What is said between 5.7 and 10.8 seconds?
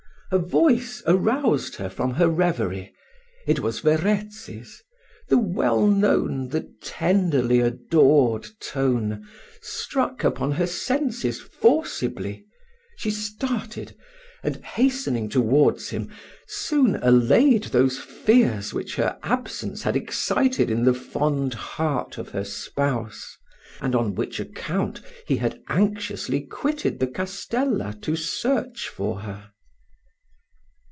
known, the tenderly adored tone, struck upon her